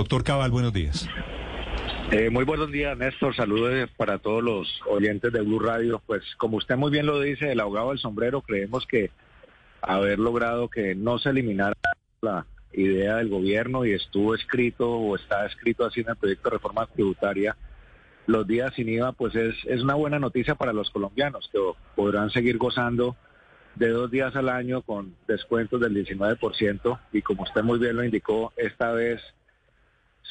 [0.00, 1.06] Doctor Cabal, buenos días.
[2.10, 3.36] Eh, muy buenos días, Néstor.
[3.36, 6.00] Saludos para todos los oyentes de Blue Radio.
[6.06, 9.10] Pues como usted muy bien lo dice, el abogado del sombrero, creemos que
[9.82, 11.74] haber logrado que no se eliminara
[12.22, 16.56] la idea del gobierno y estuvo escrito o está escrito así en el proyecto de
[16.56, 17.54] reforma tributaria
[18.24, 21.58] los días sin IVA, pues es, es una buena noticia para los colombianos que
[21.94, 23.16] podrán seguir gozando
[23.74, 28.02] de dos días al año con descuentos del 19% y como usted muy bien lo
[28.02, 29.20] indicó, esta vez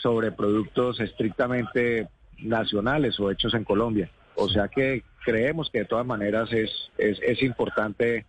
[0.01, 2.07] sobre productos estrictamente
[2.39, 4.09] nacionales o hechos en Colombia.
[4.35, 8.25] O sea que creemos que de todas maneras es, es, es importante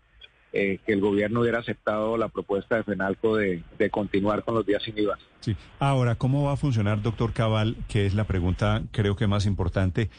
[0.53, 4.83] eh, que el gobierno hubiera aceptado la propuesta de FENALCO de, continuar con los días
[4.83, 5.17] sin IVA.
[5.39, 5.55] Sí.
[5.79, 7.77] Ahora, ¿cómo va a funcionar, doctor Cabal?
[7.87, 10.11] Que es la pregunta creo que más importante.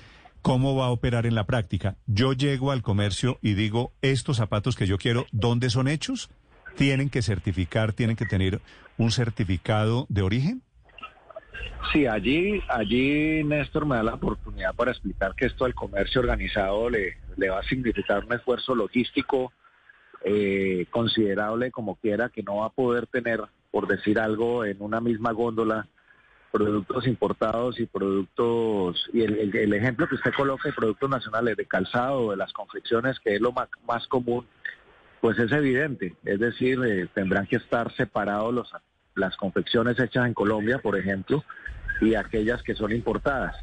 [0.42, 1.98] ¿Cómo va a operar en la práctica?
[2.08, 6.30] Yo llego al comercio y digo, estos zapatos que yo quiero, ¿dónde son hechos?
[6.78, 8.62] ¿Tienen que certificar, tienen que tener
[8.98, 10.64] un certificado de origen?
[11.92, 16.90] Sí, allí, allí Néstor me da la oportunidad para explicar que esto al comercio organizado
[16.90, 19.52] le, le va a significar un esfuerzo logístico
[20.24, 25.02] eh, considerable como quiera, que no va a poder tener, por decir algo, en una
[25.02, 25.88] misma góndola
[26.52, 32.32] productos importados y productos, y el, ejemplo que usted coloca de productos nacionales de calzado,
[32.32, 34.46] de las confecciones, que es lo más, común,
[35.22, 36.14] pues es evidente.
[36.26, 38.72] Es decir, eh, tendrán que estar separados los,
[39.16, 41.44] las confecciones hechas en Colombia, por ejemplo,
[42.02, 43.56] y aquellas que son importadas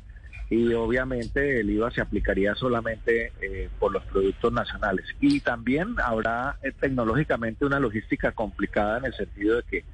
[0.51, 5.05] y obviamente el IVA se aplicaría solamente eh, por los productos nacionales.
[5.21, 9.85] Y también habrá eh, tecnológicamente una logística complicada en el sentido de que,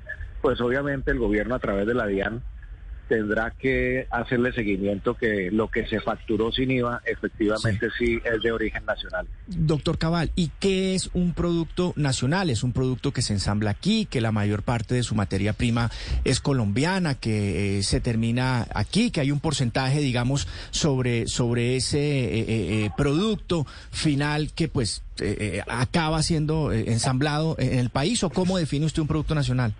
[0.40, 2.42] pues obviamente el gobierno a través de la DIAN
[3.08, 8.18] tendrá que hacerle seguimiento que lo que se facturó sin IVA efectivamente sí.
[8.24, 9.26] es de origen nacional.
[9.46, 12.50] Doctor Cabal, ¿y qué es un producto nacional?
[12.50, 15.90] Es un producto que se ensambla aquí, que la mayor parte de su materia prima
[16.24, 21.98] es colombiana, que eh, se termina aquí, que hay un porcentaje, digamos, sobre, sobre ese
[21.98, 25.02] eh, eh, producto final que pues
[25.68, 29.72] acaba siendo ensamblado en el país o cómo define usted un producto nacional?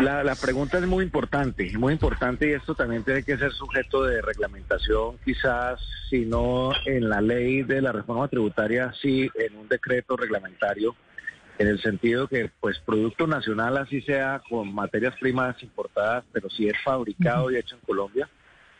[0.00, 4.22] La, pregunta es muy importante, muy importante y esto también tiene que ser sujeto de
[4.22, 10.16] reglamentación, quizás si no en la ley de la reforma tributaria, sí en un decreto
[10.16, 10.96] reglamentario,
[11.58, 16.68] en el sentido que pues producto nacional así sea con materias primas importadas, pero si
[16.68, 18.28] es fabricado y hecho en Colombia,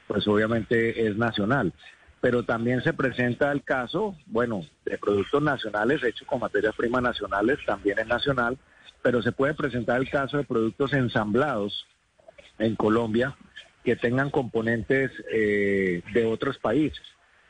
[0.09, 1.73] pues obviamente es nacional.
[2.21, 7.59] Pero también se presenta el caso, bueno, de productos nacionales hechos con materias primas nacionales,
[7.67, 8.59] también es nacional
[9.03, 11.87] pero se puede presentar el caso de productos ensamblados
[12.59, 13.37] en Colombia
[13.85, 17.03] que tengan componentes eh, de otros países.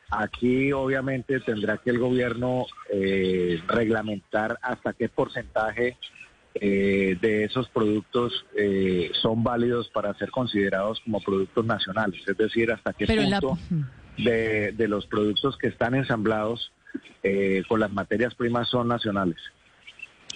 [0.09, 5.97] Aquí obviamente tendrá que el gobierno eh, reglamentar hasta qué porcentaje
[6.55, 8.45] eh, de esos productos
[9.21, 13.57] son válidos para ser considerados como productos nacionales, es decir, hasta qué punto
[14.17, 16.71] de, de, los productos que están ensamblados
[17.67, 19.37] con las materias primas son nacionales.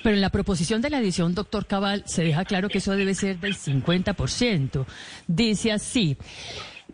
[0.03, 3.15] Pero en la proposición de la edición, doctor Cabal, se deja claro que eso debe
[3.15, 4.85] ser del 50%.
[5.27, 6.17] Dice así.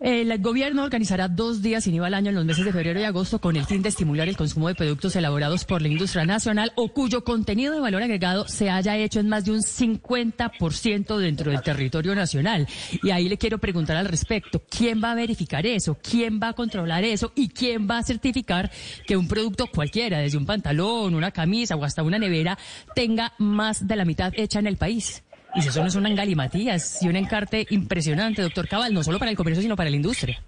[0.00, 3.04] El gobierno organizará dos días sin IVA al año en los meses de febrero y
[3.04, 6.72] agosto con el fin de estimular el consumo de productos elaborados por la industria nacional
[6.74, 11.50] o cuyo contenido de valor agregado se haya hecho en más de un 50% dentro
[11.52, 12.66] del territorio nacional.
[13.02, 15.96] Y ahí le quiero preguntar al respecto, ¿quién va a verificar eso?
[16.02, 17.32] ¿Quién va a controlar eso?
[17.34, 18.70] ¿Y quién va a certificar
[19.06, 22.58] que un producto cualquiera, desde un pantalón, una camisa o hasta una nevera,
[22.94, 25.23] tenga más de la mitad hecha en el país?
[25.54, 29.18] Y si eso no es una engalimatías y un encarte impresionante, doctor Cabal, no solo
[29.18, 30.42] para el comercio, sino para la industria.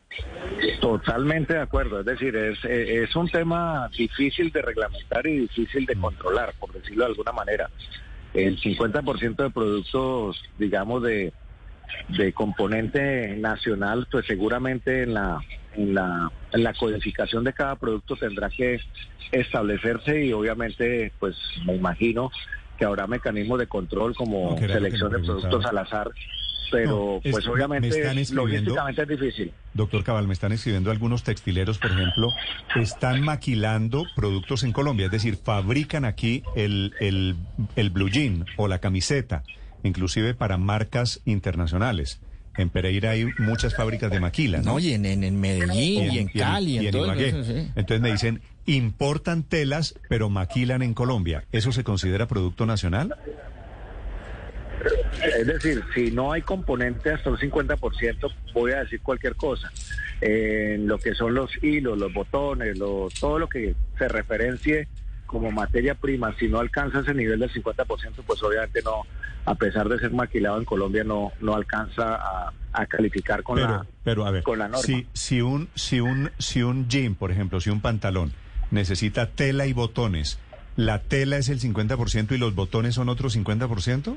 [0.81, 2.01] Totalmente de acuerdo.
[2.01, 6.73] Es decir, es, eh, es un tema difícil de reglamentar y difícil de controlar, por
[6.73, 7.71] decirlo de alguna manera.
[8.35, 11.33] El 50% de productos, digamos, de,
[12.09, 15.39] de componente nacional, pues seguramente en la,
[15.75, 18.81] en la, en la codificación de cada producto tendrá que
[19.33, 22.31] establecerse y obviamente, pues me imagino
[22.77, 26.11] que habrá mecanismos de control como selección de productos al azar,
[26.71, 27.89] pero pues obviamente
[28.33, 29.53] logísticamente es difícil.
[29.75, 32.33] Doctor Cabal, me están escribiendo algunos textileros, por ejemplo,
[32.77, 37.37] están maquilando productos en Colombia, es decir, fabrican aquí el, el,
[37.77, 39.43] el blue jean o la camiseta,
[39.83, 42.21] inclusive para marcas internacionales.
[42.57, 44.79] En Pereira hay muchas fábricas de maquila, ¿no?
[44.79, 49.95] y en, en, Medellín y, en Cali y en, todo Entonces me dicen, importan telas,
[50.09, 51.45] pero maquilan en Colombia.
[51.53, 53.17] ¿Eso se considera producto nacional?
[55.39, 59.71] Es decir, si no hay componente hasta un 50%, voy a decir cualquier cosa.
[60.21, 64.89] En lo que son los hilos, los botones, todo lo que se referencie
[65.27, 67.85] como materia prima, si no alcanza ese nivel del 50%,
[68.27, 69.03] pues obviamente no,
[69.45, 72.53] a pesar de ser maquilado en Colombia, no, no alcanza a,
[72.89, 74.83] calificar con la pero a ver, con la norma.
[74.83, 78.35] Si, si un si un si un jean, por ejemplo, si un pantalón
[78.71, 80.39] necesita tela y botones,
[80.77, 84.17] ¿la tela es el 50% y los botones son otro 50%?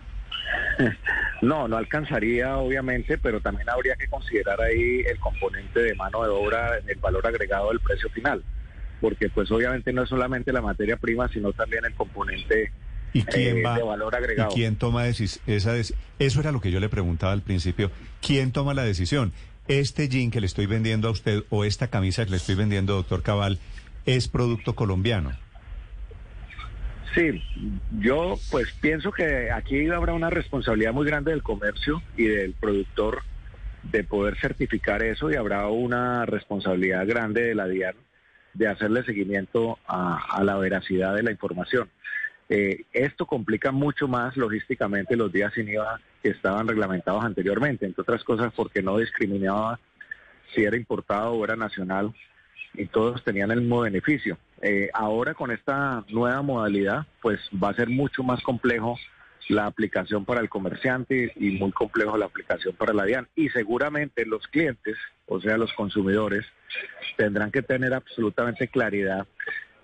[1.42, 6.30] No, no alcanzaría obviamente, pero también habría que considerar ahí el componente de mano de
[6.30, 8.44] obra en el valor agregado del precio final
[9.00, 12.72] porque pues obviamente no es solamente la materia prima, sino también el componente
[13.14, 14.52] ¿Y quién eh, va, de valor agregado.
[14.52, 16.00] ¿Y quién toma esa decisión?
[16.20, 17.92] Eso era lo que yo le preguntaba al principio.
[18.22, 19.34] ¿Quién toma la decisión?
[19.68, 22.96] ¿Este jean que le estoy vendiendo a usted o esta camisa que le estoy vendiendo,
[22.96, 23.60] doctor Cabal,
[24.06, 25.32] es producto colombiano?
[27.16, 27.44] Sí,
[28.00, 33.24] yo pues pienso que aquí habrá una responsabilidad muy grande del comercio y del productor
[33.84, 37.96] de poder certificar eso y habrá una responsabilidad grande de la DIAN
[38.54, 41.90] de hacerle seguimiento a, la veracidad de la información.
[42.50, 48.02] Eh, esto complica mucho más logísticamente los días sin IVA que estaban reglamentados anteriormente, entre
[48.02, 49.80] otras cosas porque no discriminaba
[50.54, 52.14] si era importado o era nacional
[52.74, 54.38] y todos tenían el mismo beneficio.
[54.62, 58.98] Eh, ahora con esta nueva modalidad, pues va a ser mucho más complejo
[59.50, 63.28] la aplicación para el comerciante y muy complejo la aplicación para la DIAN.
[63.36, 64.96] Y seguramente los clientes,
[65.26, 66.46] o sea, los consumidores,
[67.18, 69.26] tendrán que tener absolutamente claridad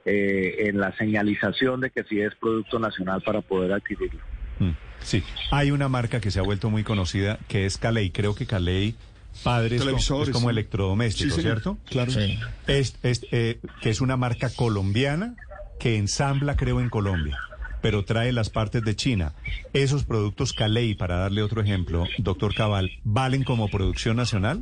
[0.06, 4.22] eh, en la señalización de que sí es producto nacional para poder adquirirlo.
[4.60, 8.12] Mm, sí, hay una marca que se ha vuelto muy conocida que es Calei.
[8.12, 8.96] Creo que Calei
[9.44, 11.78] Padres es como electrodoméstico, ¿cierto?
[11.90, 12.12] Claro.
[12.12, 12.40] Sí.
[12.68, 15.36] Es, eh, que es una marca colombiana
[15.80, 17.38] que ensambla, creo, en Colombia
[17.82, 19.34] pero trae las partes de China.
[19.72, 24.60] ¿Esos productos Calei, para darle otro ejemplo, doctor Cabal, valen como producción nacional?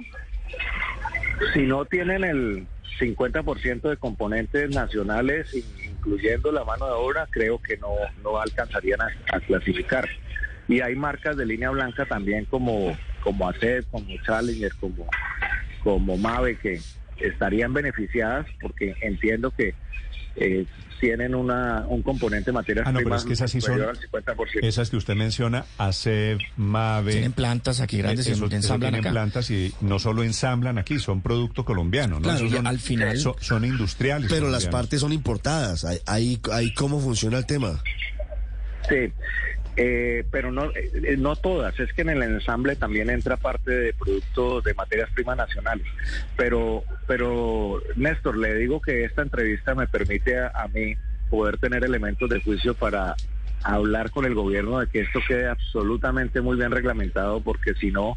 [1.54, 2.68] Si no tienen el
[3.00, 7.94] 50% de componentes nacionales, incluyendo la mano de obra, creo que no,
[8.24, 10.08] no alcanzarían a, clasificar.
[10.68, 15.08] Y hay marcas de línea blanca también como, como ACED, como Challenger, como,
[15.84, 16.80] como Mave, que
[17.20, 19.74] estarían beneficiadas porque entiendo que
[20.36, 20.66] eh,
[21.00, 23.82] tienen una, un componente de materias ah, no, primas pero es que esas sí son,
[24.62, 27.12] Esas que usted menciona, ACEB, MAVE...
[27.12, 31.66] Tienen plantas aquí grandes, y ensamblan tienen plantas y no solo ensamblan aquí, son producto
[31.66, 32.22] colombiano, ¿no?
[32.22, 33.18] Claro, al final...
[33.18, 34.32] Son, industriales.
[34.32, 37.82] Pero las partes son importadas, ahí, ahí cómo funciona el tema.
[38.88, 39.12] Sí,
[39.76, 43.94] eh, pero no, eh, no todas, es que en el ensamble también entra parte de
[43.94, 45.88] productos de materias primas nacionales.
[46.38, 50.96] Pero, pero Néstor, le digo que esta entrevista me permite a, mí
[51.30, 53.16] poder tener elementos de juicio para
[53.64, 58.16] hablar con el gobierno de que esto quede absolutamente muy bien reglamentado, porque si no,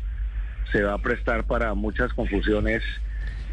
[0.72, 2.82] se va a prestar para muchas confusiones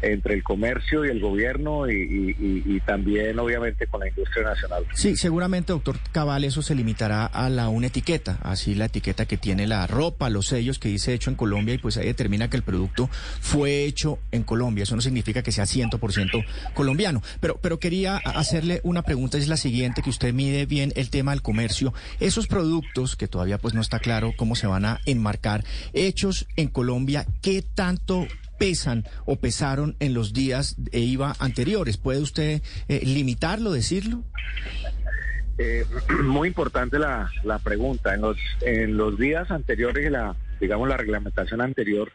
[0.02, 4.84] entre el comercio y el gobierno y, también obviamente con la industria nacional.
[4.94, 9.36] Sí, seguramente, doctor Cabal, eso se limitará a la una etiqueta, así la etiqueta que
[9.36, 12.56] tiene la ropa, los sellos que dice hecho en Colombia y pues ahí determina que
[12.56, 13.08] el producto
[13.40, 14.82] fue hecho en Colombia.
[14.82, 16.44] Eso no significa que sea 100%
[16.74, 17.22] colombiano.
[17.40, 21.32] Pero, pero quería hacerle una pregunta, es la siguiente, que usted mide bien el tema
[21.32, 21.94] del comercio.
[22.20, 26.68] Esos productos, que todavía pues no está claro cómo se van a enmarcar, hechos en
[26.68, 28.26] Colombia, ¿qué tanto
[28.64, 31.98] pesan o pesaron en los días de IVA anteriores.
[31.98, 34.22] ¿Puede usted eh, limitarlo, decirlo?
[35.58, 35.84] Eh,
[36.24, 38.14] muy importante la, la, pregunta.
[38.14, 42.10] En los, en los días anteriores, la, digamos la reglamentación anterior,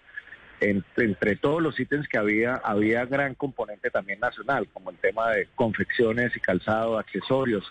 [0.59, 5.47] entre todos los ítems que había, había gran componente también nacional, como el tema de
[5.55, 7.63] confecciones y calzado, accesorios,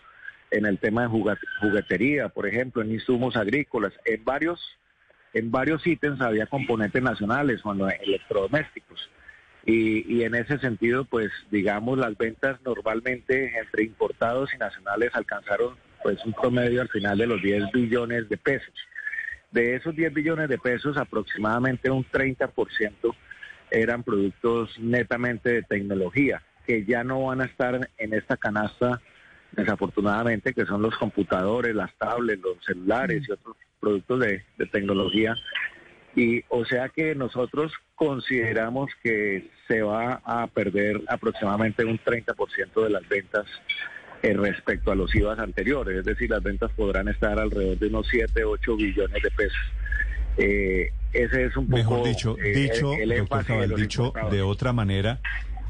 [0.53, 4.79] en el tema de juguetería, por ejemplo, en insumos agrícolas, en varios
[5.35, 9.11] en varios ítems había componentes nacionales, cuando electrodomésticos.
[9.65, 15.77] Y, y, en ese sentido, pues digamos, las ventas normalmente entre importados y nacionales alcanzaron
[16.03, 18.75] pues un promedio al final de los 10 billones de pesos.
[19.51, 23.15] De esos 10 billones de pesos, aproximadamente un 30%
[23.71, 29.01] eran productos netamente de tecnología, que ya no van a estar en esta canasta,
[29.53, 34.43] desafortunadamente, que son los computadores, las tablets, los celulares y otros productos de,
[34.73, 35.37] tecnología.
[36.15, 42.91] Y o sea que nosotros consideramos que se va a perder aproximadamente un 30% de
[42.91, 43.47] las ventas
[44.23, 48.09] eh, respecto a los IVAs anteriores, es decir, las ventas podrán estar alrededor de unos
[48.11, 49.59] 7, 8 billones de pesos.
[50.39, 55.21] Eh, ese es un poco Mejor dicho, eh, dicho, de, dicho de otra manera,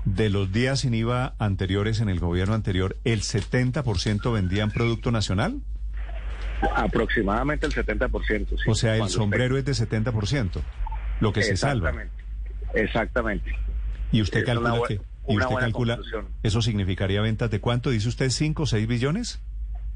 [0.04, 5.60] de los días sin IVA anteriores en el gobierno anterior, ¿el 70% vendían producto nacional?
[6.74, 8.48] Aproximadamente el 70%.
[8.48, 10.60] Sí, o sea, el sombrero es de 70%,
[11.20, 11.92] lo que se salva.
[12.74, 13.54] Exactamente.
[14.12, 15.98] ¿Y usted calcula que ¿Y usted calcula,
[16.42, 17.90] eso significaría ventas de cuánto?
[17.90, 19.40] ¿Dice usted 5 o 6 billones?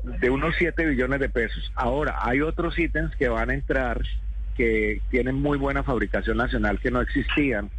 [0.02, 1.70] de unos 7 billones de pesos.
[1.74, 4.02] Ahora, hay otros ítems que van a entrar
[4.56, 7.70] que tienen muy buena fabricación nacional que no existían,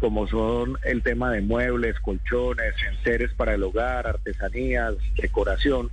[0.00, 5.90] como son el tema de muebles, colchones, enseres para el hogar, artesanías, decoración,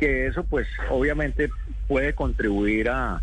[0.00, 1.50] que eso pues obviamente
[1.86, 3.22] puede contribuir a,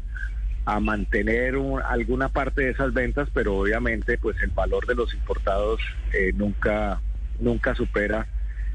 [0.65, 5.13] a mantener un- alguna parte de esas ventas, pero obviamente pues el valor de los
[5.13, 5.81] importados
[6.13, 7.01] eh, nunca,
[7.39, 8.27] nunca supera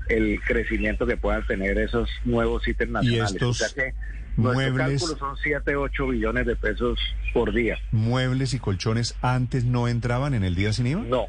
[0.09, 3.33] el crecimiento que puedan tener esos nuevos ítems nacionales.
[3.35, 3.95] estos o sea que
[4.37, 6.99] nuestro muebles- cálculo son 7, 8 billones de pesos
[7.33, 7.79] por día.
[7.93, 11.03] ¿Muebles y colchones antes no entraban en el día sin IVA?
[11.03, 11.27] No,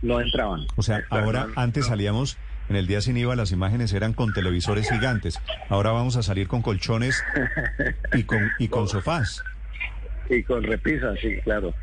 [0.00, 0.60] no entraban.
[0.76, 4.90] O sea, ahora antes salíamos en el día sin IVA, las imágenes eran con televisores
[4.90, 5.40] gigantes.
[5.68, 7.22] Ahora vamos a salir con colchones
[8.14, 9.42] y con, y con sofás.
[10.30, 11.74] Y con repisas, sí, claro.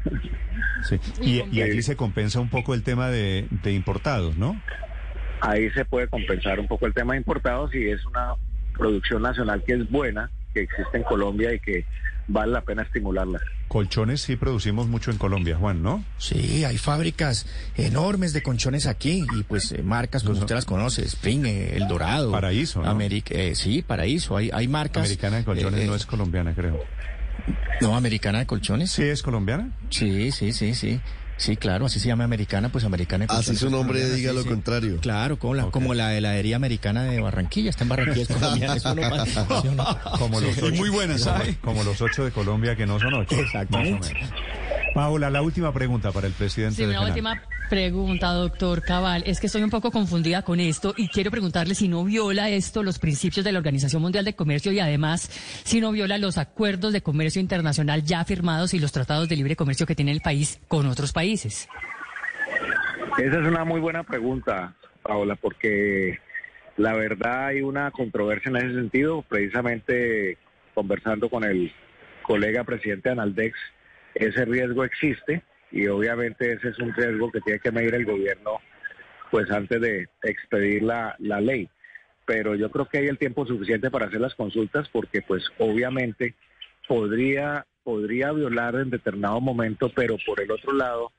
[0.83, 0.99] Sí.
[1.21, 4.59] Y, y allí se compensa un poco el tema de, de importados, ¿no?
[5.41, 8.35] Ahí se puede compensar un poco el tema de importados y es una
[8.77, 11.85] producción nacional que es buena, que existe en Colombia y que
[12.27, 13.39] vale la pena estimularla.
[13.67, 16.03] Colchones sí producimos mucho en Colombia, Juan, ¿no?
[16.17, 20.65] Sí, hay fábricas enormes de colchones aquí y pues eh, marcas como Los- usted las
[20.65, 22.31] conoce, Spring, eh, El Dorado.
[22.31, 22.93] Paraíso, ¿no?
[22.93, 24.35] Ameri- eh, sí, Paraíso.
[24.35, 25.03] Hay, hay marcas.
[25.05, 26.83] Americana de colchones eh, no es colombiana, creo.
[27.79, 28.91] No, Americana de colchones.
[28.91, 29.71] ¿Sí es colombiana?
[29.89, 30.99] Sí, sí, sí, sí.
[31.41, 34.43] Sí, claro, así se llama Americana, pues Americana Así su es nombre diga sí, lo
[34.43, 34.49] sí.
[34.49, 34.97] contrario.
[35.01, 38.93] Claro, como la, como la heladería americana de Barranquilla, está en Barranquilla, es colombiana, eso
[38.93, 39.85] no pasa, ¿sí o no?
[40.19, 41.15] Como los ocho, muy buena,
[41.63, 43.35] como- los ocho de Colombia que no son ocho.
[43.35, 43.99] Exactamente.
[43.99, 44.29] más o menos.
[44.93, 49.23] Paola, la última pregunta para el presidente Sí, una última pregunta, doctor Cabal.
[49.25, 52.83] Es que estoy un poco confundida con esto y quiero preguntarle si no viola esto
[52.83, 55.29] los principios de la Organización Mundial de Comercio y además
[55.63, 59.55] si no viola los acuerdos de comercio internacional ya firmados y los tratados de libre
[59.55, 61.69] comercio que tiene el país con otros países.
[63.17, 66.19] Esa es una muy buena pregunta, Paola, porque
[66.75, 69.21] la verdad hay una controversia en ese sentido.
[69.21, 70.37] Precisamente
[70.73, 71.71] conversando con el
[72.21, 73.57] colega presidente de Analdex,
[74.15, 78.59] ese riesgo existe y obviamente ese es un riesgo que tiene que medir el gobierno
[79.29, 81.69] pues antes de expedir la, la ley.
[82.25, 86.35] Pero yo creo que hay el tiempo suficiente para hacer las consultas porque pues obviamente
[86.87, 91.11] podría, podría violar en determinado momento, pero por el otro lado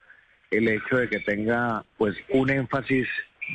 [0.51, 3.09] el hecho de que tenga pues un énfasis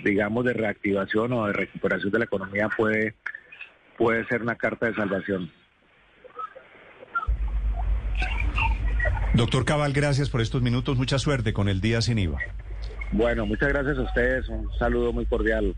[0.04, 3.13] digamos de reactivación o de recuperación de la economía puede
[3.98, 5.51] puede ser una carta de salvación.
[9.38, 10.98] Doctor Cabal, gracias por estos minutos.
[10.98, 12.39] Mucha suerte con el día sin IVA.
[13.12, 15.75] Bueno, muchas gracias a ustedes, un saludo muy cordial.